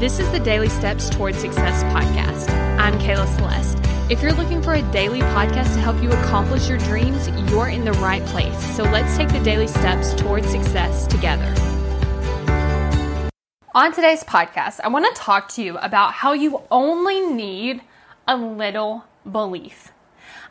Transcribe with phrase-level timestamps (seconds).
[0.00, 2.50] This is the Daily Steps Towards Success podcast.
[2.80, 3.78] I'm Kayla Celeste.
[4.10, 7.84] If you're looking for a daily podcast to help you accomplish your dreams, you're in
[7.84, 8.58] the right place.
[8.76, 11.46] So let's take the daily steps towards success together.
[13.72, 17.80] On today's podcast, I want to talk to you about how you only need
[18.26, 19.92] a little belief.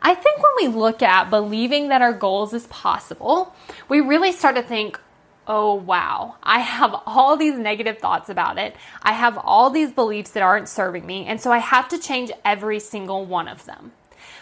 [0.00, 3.54] I think when we look at believing that our goals is possible,
[3.90, 4.98] we really start to think,
[5.46, 8.76] oh wow, I have all these negative thoughts about it.
[9.02, 12.30] I have all these beliefs that aren't serving me, and so I have to change
[12.44, 13.92] every single one of them.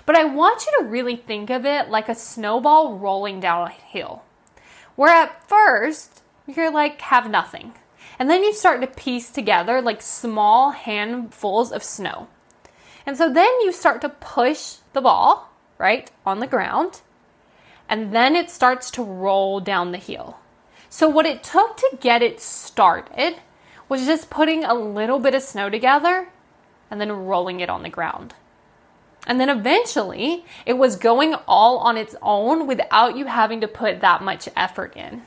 [0.07, 3.71] But I want you to really think of it like a snowball rolling down a
[3.71, 4.23] hill,
[4.97, 7.75] where at first you're like, have nothing.
[8.19, 12.29] And then you start to piece together like small handfuls of snow.
[13.07, 17.01] And so then you start to push the ball, right, on the ground,
[17.89, 20.39] and then it starts to roll down the hill.
[20.93, 23.37] So, what it took to get it started
[23.89, 26.29] was just putting a little bit of snow together
[26.91, 28.35] and then rolling it on the ground.
[29.27, 34.03] And then eventually, it was going all on its own without you having to put
[34.03, 35.23] that much effort in.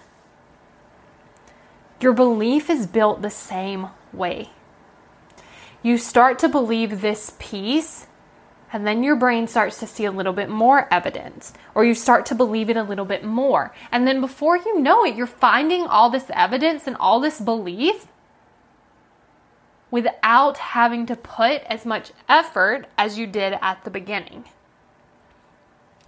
[2.00, 4.52] Your belief is built the same way.
[5.82, 8.06] You start to believe this piece
[8.76, 12.26] and then your brain starts to see a little bit more evidence, or you start
[12.26, 13.74] to believe it a little bit more.
[13.90, 18.08] And then before you know it, you're finding all this evidence and all this belief
[19.92, 24.44] without having to put as much effort as you did at the beginning.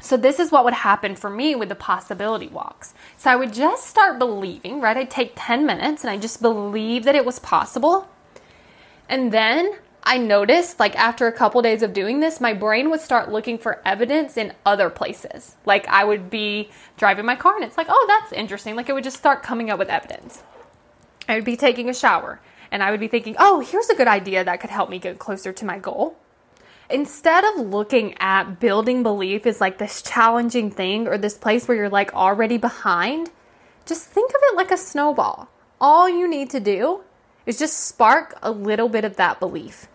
[0.02, 2.93] So, this is what would happen for me with the possibility walks.
[3.15, 4.97] So, I would just start believing, right?
[4.97, 8.09] I'd take 10 minutes and I just believe that it was possible.
[9.07, 9.71] And then
[10.09, 13.58] I noticed, like, after a couple days of doing this, my brain would start looking
[13.58, 15.58] for evidence in other places.
[15.66, 18.77] Like, I would be driving my car and it's like, oh, that's interesting.
[18.77, 20.41] Like, it would just start coming up with evidence.
[21.27, 22.39] I would be taking a shower
[22.72, 25.19] and I would be thinking, oh, here's a good idea that could help me get
[25.19, 26.16] closer to my goal.
[26.89, 31.76] Instead of looking at building belief as like this challenging thing or this place where
[31.76, 33.30] you're like already behind,
[33.86, 35.49] just think of it like a snowball.
[35.81, 37.04] All you need to do
[37.45, 39.89] is just spark a little bit of that belief.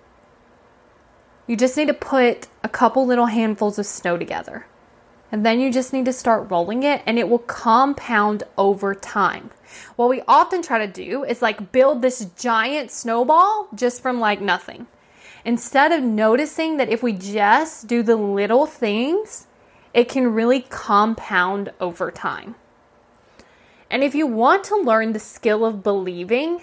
[1.47, 4.67] You just need to put a couple little handfuls of snow together.
[5.33, 9.51] And then you just need to start rolling it and it will compound over time.
[9.97, 14.41] What we often try to do is like build this giant snowball just from like
[14.41, 14.87] nothing.
[15.45, 19.47] Instead of noticing that if we just do the little things,
[19.95, 22.55] it can really compound over time.
[23.91, 26.63] And if you want to learn the skill of believing,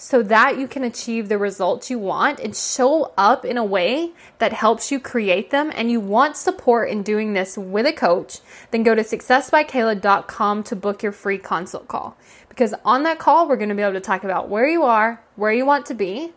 [0.00, 4.12] so that you can achieve the results you want and show up in a way
[4.38, 8.38] that helps you create them and you want support in doing this with a coach,
[8.70, 12.16] then go to successbykayla.com to book your free consult call.
[12.48, 15.20] Because on that call, we're going to be able to talk about where you are,
[15.34, 16.32] where you want to be,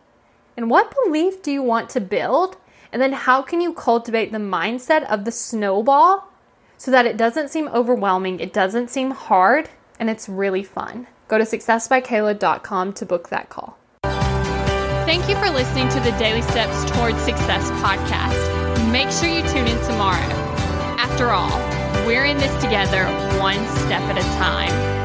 [0.56, 2.56] and what belief do you want to build,
[2.92, 6.28] and then how can you cultivate the mindset of the snowball
[6.78, 11.06] so that it doesn't seem overwhelming, it doesn't seem hard, and it's really fun.
[11.28, 13.78] Go to successbykayla.com to book that call.
[15.04, 18.92] Thank you for listening to the Daily Steps Towards Success podcast.
[18.92, 20.32] Make sure you tune in tomorrow.
[20.98, 21.58] After all,
[22.06, 23.04] we're in this together
[23.38, 25.01] one step at a time.